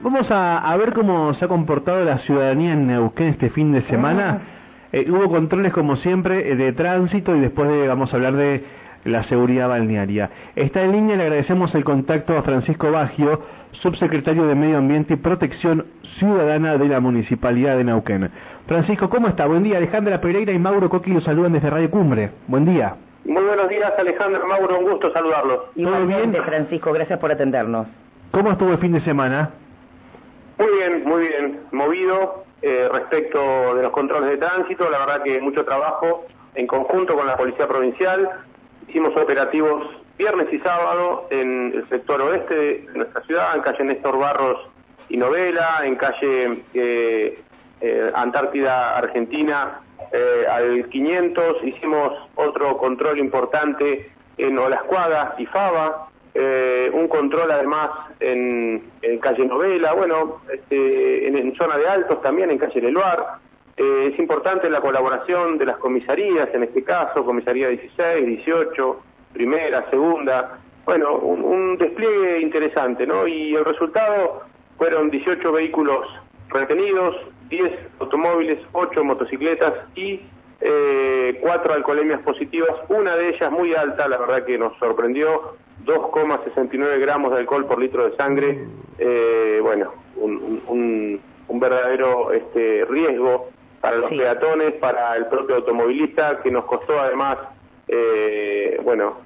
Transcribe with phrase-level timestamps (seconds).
[0.00, 4.42] Vamos a, ver cómo se ha comportado la ciudadanía en Neuquén este fin de semana.
[4.42, 4.56] Ah.
[4.92, 8.62] Eh, hubo controles, como siempre, eh, de tránsito y después vamos a hablar de
[9.04, 10.30] la seguridad balnearia.
[10.54, 13.40] Está en línea, le agradecemos el contacto a Francisco Baggio,
[13.72, 15.86] subsecretario de Medio Ambiente y Protección
[16.18, 18.30] Ciudadana de la Municipalidad de Neuquén.
[18.66, 19.46] Francisco, ¿cómo está?
[19.46, 19.78] Buen día.
[19.78, 22.32] Alejandra Pereira y Mauro Coqui los saludan desde Radio Cumbre.
[22.48, 22.96] Buen día.
[23.24, 25.72] Muy buenos días, Alejandra, Mauro, un gusto saludarlos.
[25.74, 26.34] ¿Todo bien?
[26.44, 27.86] Francisco, gracias por atendernos.
[28.30, 29.50] ¿Cómo estuvo el fin de semana?
[30.58, 31.60] Muy bien, muy bien.
[31.70, 36.24] Movido eh, respecto de los controles de tránsito, la verdad que mucho trabajo
[36.54, 38.30] en conjunto con la Policía Provincial.
[38.88, 44.18] Hicimos operativos viernes y sábado en el sector oeste de nuestra ciudad, en calle Néstor
[44.18, 44.58] Barros
[45.10, 47.38] y Novela, en calle eh,
[47.82, 49.80] eh, Antártida Argentina
[50.50, 51.64] al 500.
[51.64, 56.08] Hicimos otro control importante en Olascuaga y Fava,
[56.38, 57.90] eh, un control además
[58.20, 58.82] en,
[59.20, 63.38] calle Novela, bueno, este, en, zona de Altos también, en calle Leluar.
[63.76, 69.00] Eh, es importante la colaboración de las comisarías, en este caso, comisaría 16, 18,
[69.32, 70.58] primera, segunda.
[70.84, 73.26] Bueno, un, despliegue interesante, ¿no?
[73.26, 74.42] Y el resultado
[74.76, 76.06] fueron 18 vehículos
[76.50, 77.16] retenidos,
[77.48, 80.20] 10 automóviles, 8 motocicletas y
[80.60, 85.56] eh, 4 alcoholemias positivas, una de ellas muy alta, la verdad que nos sorprendió,
[85.86, 88.66] 2,69 gramos de alcohol por litro de sangre,
[88.98, 93.48] eh, bueno, un, verdadero este, riesgo
[93.80, 97.38] para los peatones, para el propio automovilista, que nos costó además,
[97.88, 99.18] eh, bueno,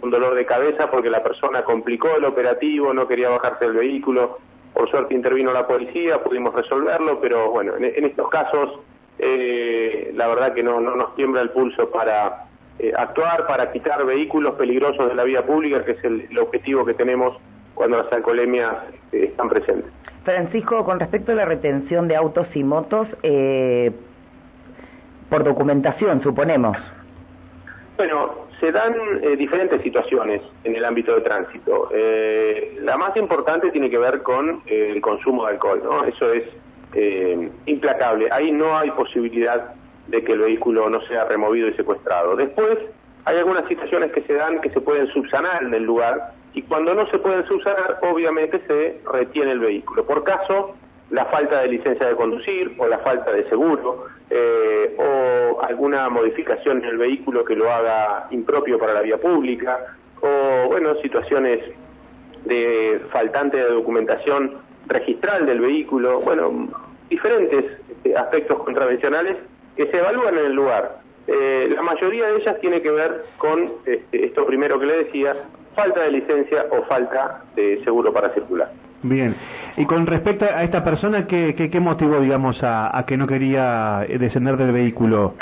[0.00, 4.38] un dolor de cabeza porque la persona complicó el operativo, no quería bajarse del vehículo,
[4.72, 8.80] por suerte intervino la policía, pudimos resolverlo, pero bueno, en, estos casos
[9.18, 12.46] eh, la verdad que no, no nos tiembla el pulso para
[12.78, 16.94] eh, actuar para quitar vehículos peligrosos de la vía pública, que es el, objetivo que
[16.94, 17.36] tenemos
[17.74, 18.74] cuando las alcoholemias
[19.12, 19.92] eh, están presentes.
[20.24, 23.92] Francisco, con respecto a la retención de autos y motos, eh,
[25.30, 26.76] por documentación, suponemos.
[27.96, 28.92] Bueno, se dan
[29.38, 31.90] diferentes situaciones en el ámbito de tránsito.
[32.80, 36.04] la más importante tiene que ver con el consumo de alcohol, ¿no?
[36.04, 36.44] Eso es
[37.66, 38.28] implacable.
[38.32, 39.74] Ahí no hay posibilidad
[40.08, 42.36] de que el vehículo no sea removido y secuestrado.
[42.36, 42.78] Después,
[43.24, 46.94] hay algunas situaciones que se dan que se pueden subsanar en el lugar y cuando
[46.94, 50.04] no se pueden subsanar, obviamente se retiene el vehículo.
[50.04, 50.76] Por caso,
[51.10, 56.78] la falta de licencia de conducir o la falta de seguro eh, o alguna modificación
[56.78, 61.60] en el vehículo que lo haga impropio para la vía pública o, bueno, situaciones
[62.44, 66.68] de faltante de documentación registral del vehículo, bueno,
[67.08, 69.36] diferentes este, aspectos contravencionales
[69.76, 70.98] que se evalúan en el lugar.
[71.26, 75.34] Eh, la mayoría de ellas tiene que ver con este, esto primero que le decía,
[75.74, 78.70] falta de licencia o falta de seguro para circular.
[79.02, 79.36] Bien,
[79.76, 84.56] y con respecto a esta persona, ¿qué, qué, motivó, digamos, a, que no quería descender
[84.56, 85.34] del vehículo?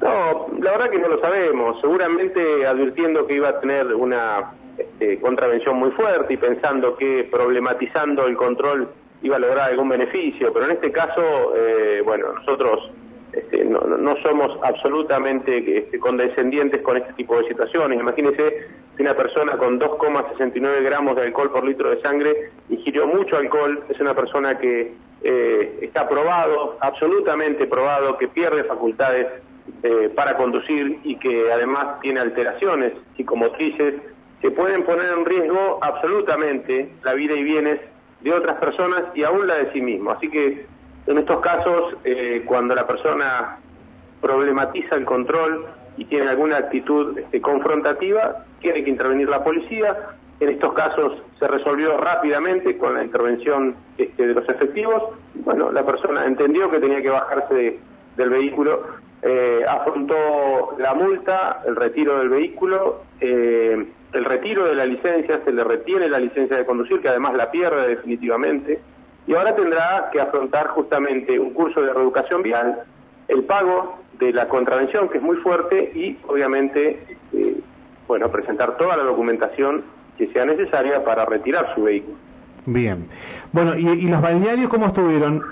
[0.00, 1.80] No, la verdad que no lo sabemos.
[1.80, 8.26] Seguramente advirtiendo que iba a tener una este, contravención muy fuerte y pensando que problematizando
[8.26, 8.88] el control
[9.22, 12.92] iba a lograr algún beneficio, pero en este caso, eh, bueno, nosotros
[13.38, 17.98] este, no, no, somos absolutamente este, condescendientes con este tipo de situaciones.
[17.98, 23.36] Imagínese si una persona con 2,69 gramos de alcohol por litro de sangre ingirió mucho
[23.36, 29.26] alcohol, es una persona que eh, está probado, absolutamente probado, que pierde facultades
[29.82, 33.94] eh, para conducir y que además tiene alteraciones psicomotrices
[34.40, 37.80] que pueden poner en riesgo absolutamente la vida y bienes
[38.20, 40.10] de otras personas y aún la de sí mismo.
[40.10, 40.66] Así que
[41.08, 43.58] en estos casos, eh, cuando la persona
[44.20, 45.64] problematiza el control
[45.96, 49.96] y tiene alguna actitud este, confrontativa, tiene que intervenir la policía.
[50.38, 55.02] En estos casos se resolvió rápidamente con la intervención este, de los efectivos.
[55.34, 57.78] Bueno, la persona entendió que tenía que bajarse
[58.16, 58.82] del vehículo,
[59.22, 65.52] eh, afrontó la multa, el retiro del vehículo, eh, el retiro de la licencia, se
[65.52, 68.78] le retiene la licencia de conducir, que además la pierde definitivamente
[69.28, 72.78] y ahora tendrá que afrontar justamente un curso de reeducación vial,
[73.28, 76.98] el pago de la contravención, que es muy fuerte, y obviamente,
[77.34, 77.60] eh,
[78.06, 79.84] bueno, presentar toda la documentación
[80.16, 82.16] que sea necesaria para retirar su vehículo.
[82.64, 83.06] Bien.
[83.52, 85.42] Bueno, ¿y, los balnearios cómo estuvieron?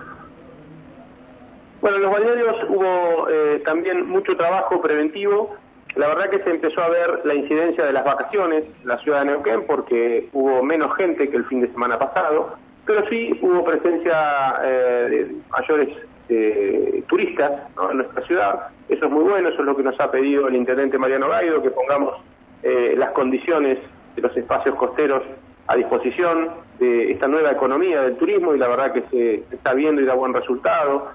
[1.83, 5.55] Bueno, en los balnearios hubo eh, también mucho trabajo preventivo.
[5.97, 9.21] La verdad que se empezó a ver la incidencia de las vacaciones en la ciudad
[9.21, 12.57] de Neuquén porque hubo menos gente que el fin de semana pasado
[12.87, 15.89] pero sí hubo presencia eh, de mayores
[16.29, 17.53] eh, turistas
[17.91, 18.69] en nuestra ciudad.
[18.89, 21.63] Eso es muy bueno, eso es lo que nos ha pedido el intendente Mariano Gaido,
[21.63, 22.15] que pongamos
[22.63, 23.79] eh, las condiciones
[24.15, 25.23] de los espacios costeros
[25.67, 30.01] a disposición de esta nueva economía del turismo y la verdad que se está viendo
[30.01, 31.11] y da buen resultado.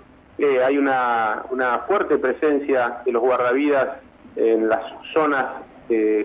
[0.65, 3.99] Hay una, una fuerte presencia de los guardavidas
[4.35, 4.81] en las
[5.13, 5.45] zonas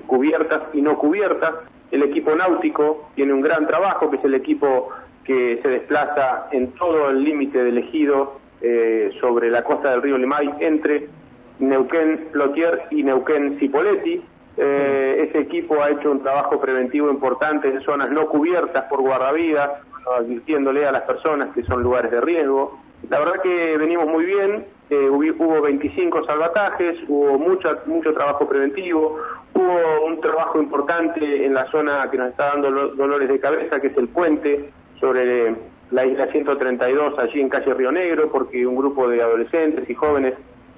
[0.06, 1.54] cubiertas y no cubiertas.
[1.90, 4.90] El equipo náutico tiene un gran trabajo, que es el equipo
[5.26, 10.16] que se desplaza en todo el límite del ejido eh, sobre la costa del río
[10.16, 11.08] Limay entre
[11.58, 14.22] Neuquén Plotier y Neuquén Cipoletti.
[14.56, 19.72] Eh, ese equipo ha hecho un trabajo preventivo importante en zonas no cubiertas por guardavidas,
[20.18, 22.78] advirtiéndole a las personas que son lugares de riesgo.
[23.10, 29.18] La verdad que venimos muy bien, eh, hubo 25 salvatajes, hubo mucho, mucho trabajo preventivo,
[29.52, 33.88] hubo un trabajo importante en la zona que nos está dando dolores de cabeza, que
[33.88, 34.70] es el puente
[35.00, 35.54] sobre
[35.90, 40.34] la isla 132, allí en calle Río Negro, porque un grupo de adolescentes y jóvenes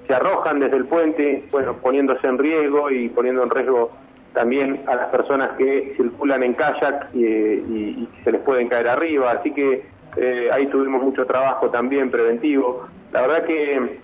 [0.07, 3.91] se arrojan desde el puente, bueno, poniéndose en riesgo y poniendo en riesgo
[4.33, 9.53] también a las personas que circulan en kayak y, se les pueden caer arriba, así
[9.53, 9.85] que
[10.17, 12.87] eh, ahí tuvimos mucho trabajo también preventivo.
[13.13, 13.99] La verdad que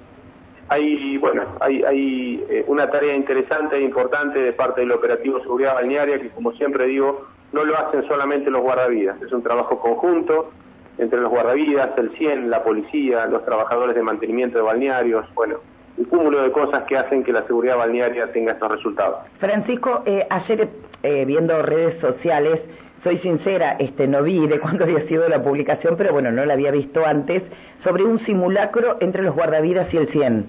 [0.68, 5.74] hay, bueno, hay, hay eh, una tarea interesante e importante de parte del operativo seguridad
[5.74, 10.50] balnearia que, como siempre digo, no lo hacen solamente los guardavidas, es un trabajo conjunto
[10.98, 15.56] entre los guardavidas, el CIEN, la policía, los trabajadores de mantenimiento de balnearios, bueno,
[15.96, 19.18] un cúmulo de cosas que hacen que la seguridad balnearia tenga estos resultados.
[19.38, 20.68] Francisco, eh, ayer
[21.02, 22.60] eh, viendo redes sociales,
[23.02, 26.54] soy sincera, este, no vi de cuándo había sido la publicación, pero bueno, no la
[26.54, 27.42] había visto antes,
[27.82, 30.46] sobre un simulacro entre los guardavidas y el CIEN.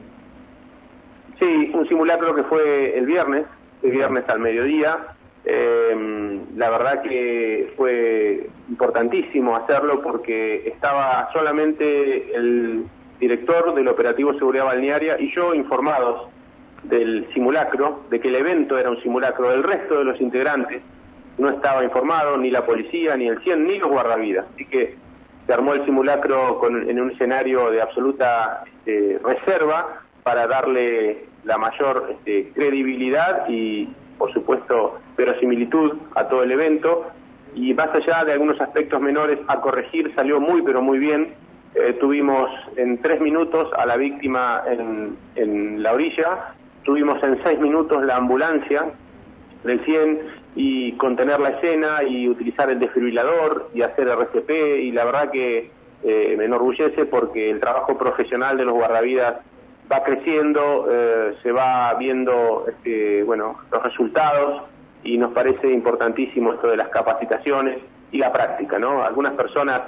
[1.39, 3.45] Sí, un simulacro que fue el viernes,
[3.83, 4.97] el viernes al mediodía.
[5.45, 12.85] Eh, la verdad que fue importantísimo hacerlo porque estaba solamente el
[13.19, 16.29] director del operativo Seguridad Balnearia y yo informados
[16.83, 19.51] del simulacro, de que el evento era un simulacro.
[19.51, 20.81] El resto de los integrantes
[21.37, 24.45] no estaba informado, ni la policía, ni el CIEN, ni los guardavidas.
[24.53, 24.95] Así que
[25.45, 31.57] se armó el simulacro con, en un escenario de absoluta este, reserva para darle la
[31.57, 37.05] mayor este, credibilidad y, por supuesto, verosimilitud a todo el evento.
[37.53, 41.33] Y más allá de algunos aspectos menores a corregir, salió muy, pero muy bien
[41.75, 48.01] eh, tuvimos en tres minutos a la víctima en, la orilla, tuvimos en seis minutos
[48.05, 48.85] la ambulancia
[49.65, 50.21] del 100
[50.55, 54.49] y contener la escena y utilizar el desfibrilador y hacer RCP
[54.83, 55.69] y la verdad que
[56.03, 59.41] eh, me enorgullece porque el trabajo profesional de los guardavidas
[59.91, 64.63] va creciendo, eh, se va viendo este, bueno, los resultados
[65.03, 67.77] y nos parece importantísimo esto de las capacitaciones
[68.11, 69.03] y la práctica, ¿no?
[69.03, 69.81] Algunas personas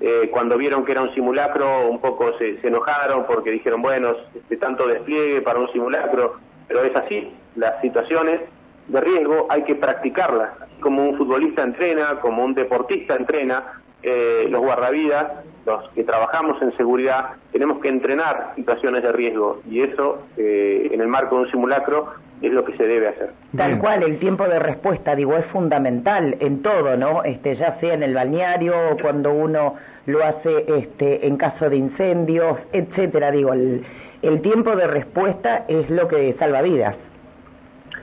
[0.00, 4.56] eh, cuando vieron que era un simulacro un poco se, enojaron porque dijeron, bueno, este
[4.56, 6.36] tanto despliegue para un simulacro,
[6.66, 8.40] pero es así, las situaciones
[8.88, 14.46] de riesgo hay que practicarlas, así como un futbolista entrena, como un deportista entrena, eh,
[14.50, 15.32] los guardavidas,
[15.64, 21.00] los que trabajamos en seguridad, tenemos que entrenar situaciones de riesgo y eso eh, en
[21.00, 22.12] el marco de un simulacro
[22.42, 23.30] es lo que se debe hacer.
[23.56, 27.24] Tal cual, el tiempo de respuesta, digo, es fundamental en todo, ¿no?
[27.24, 31.76] Este, ya sea en el balneario o cuando uno lo hace este, en caso de
[31.76, 33.86] incendios, etcétera, digo, el,
[34.20, 36.96] el tiempo de respuesta es lo que salva vidas.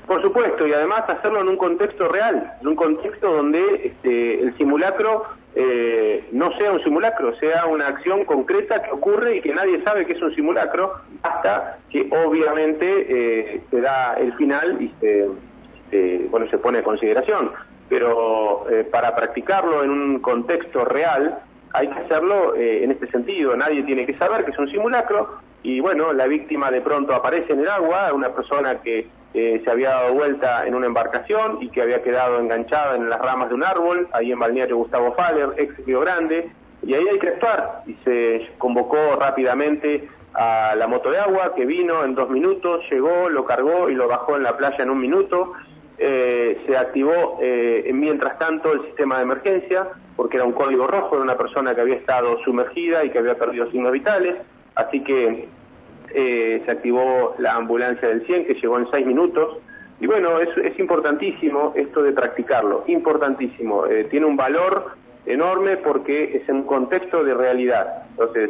[0.08, 4.58] Por supuesto, y además hacerlo en un contexto real, en un contexto donde este, el
[4.58, 9.84] simulacro eh, no sea un simulacro, sea una acción concreta que ocurre y que nadie
[9.84, 10.94] sabe que es un simulacro
[11.24, 15.28] hasta que obviamente eh, se da el final y se,
[16.30, 17.52] bueno, se pone a consideración.
[17.90, 21.40] Pero eh, para practicarlo en un contexto real
[21.74, 23.56] hay que hacerlo en este sentido.
[23.56, 27.54] Nadie tiene que saber que es un simulacro y bueno, la víctima de pronto aparece
[27.54, 31.70] en el agua, una persona que eh, se había dado vuelta en una embarcación y
[31.70, 35.54] que había quedado enganchada en las ramas de un árbol, ahí en Balneario Gustavo Faller,
[35.58, 36.50] ex Río Grande,
[36.84, 37.84] y ahí hay que actuar.
[37.86, 43.30] Y se convocó rápidamente a la moto de agua que vino en dos minutos, llegó,
[43.30, 45.54] lo cargó y lo bajó en la playa en un minuto.
[45.98, 51.16] Eh, se activó eh, mientras tanto el sistema de emergencia, porque era un código rojo,
[51.16, 54.36] era una persona que había estado sumergida y que había perdido signos vitales,
[54.76, 55.48] así que
[56.14, 59.58] eh, se activó la ambulancia del 100 que llegó en seis minutos.
[60.00, 63.86] Y bueno, es, es importantísimo esto de practicarlo, importantísimo.
[63.86, 68.04] Eh, tiene un valor enorme porque es en un contexto de realidad.
[68.12, 68.50] Entonces,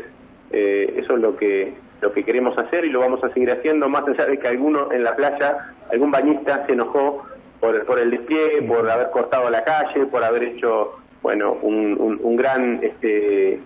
[0.52, 3.90] eh, eso es lo que, lo que queremos hacer y lo vamos a seguir haciendo,
[3.90, 7.26] más allá de que alguno en la playa, algún bañista se enojó
[7.60, 12.36] por, por el despliegue, por haber cortado la calle, por haber hecho, bueno, un, un,
[12.36, 13.60] gran, este,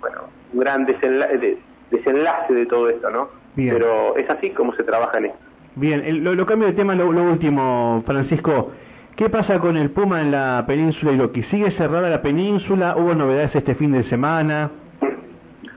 [0.00, 1.58] bueno, un gran desenlace,
[1.90, 3.28] desenlace de todo esto, ¿no?
[3.56, 5.38] Pero es así como se trabaja en esto.
[5.76, 8.72] Bien, lo, cambio de tema, lo, último, Francisco.
[9.16, 11.42] ¿Qué pasa con el Puma en la península Iroqui?
[11.44, 12.96] ¿Sigue cerrada la península?
[12.96, 14.70] ¿Hubo novedades este fin de semana?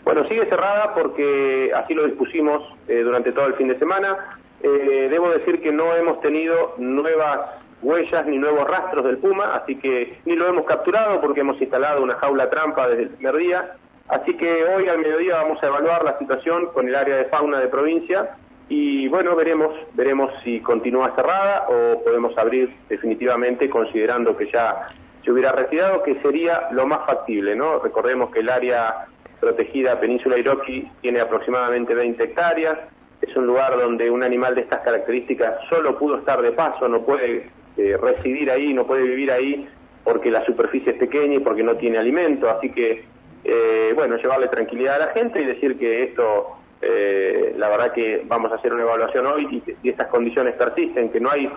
[0.05, 4.37] Bueno, sigue cerrada porque así lo dispusimos eh, durante todo el fin de semana.
[4.61, 7.39] Eh, debo decir que no hemos tenido nuevas
[7.81, 12.01] huellas ni nuevos rastros del puma, así que ni lo hemos capturado porque hemos instalado
[12.01, 13.71] una jaula trampa desde el primer día.
[14.09, 17.59] Así que hoy al mediodía vamos a evaluar la situación con el área de fauna
[17.59, 18.35] de provincia
[18.69, 24.89] y bueno, veremos, veremos si continúa cerrada o podemos abrir definitivamente considerando que ya
[25.23, 27.79] se hubiera retirado, que sería lo más factible, ¿no?
[27.79, 29.07] Recordemos que el área
[29.39, 32.79] protegida Península Iroqui tiene aproximadamente 20 hectáreas,
[33.21, 37.01] es un lugar donde un animal de estas características solo pudo estar de paso, no
[37.03, 39.67] puede eh, residir ahí, no puede vivir ahí
[40.03, 43.05] porque la superficie es pequeña y porque no tiene alimento, así que,
[43.43, 48.23] eh, bueno, llevarle tranquilidad a la gente y decir que esto, eh, la verdad que
[48.25, 51.51] vamos a hacer una evaluación hoy y, y estas condiciones persisten, que no hay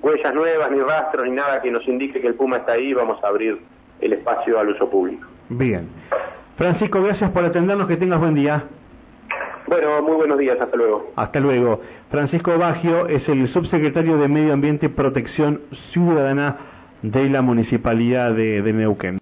[0.00, 3.22] huellas nuevas, ni rastros, ni nada que nos indique que el puma está ahí, vamos
[3.22, 3.58] a abrir
[4.00, 5.26] el espacio al uso público.
[5.48, 5.88] Bien.
[6.56, 8.64] Francisco, gracias por atendernos, que tengas buen día.
[9.66, 11.12] Bueno, muy buenos días, hasta luego.
[11.16, 11.80] Hasta luego.
[12.10, 16.56] Francisco Bagio es el subsecretario de Medio Ambiente y Protección Ciudadana
[17.02, 19.10] de la Municipalidad de, de Neuquén.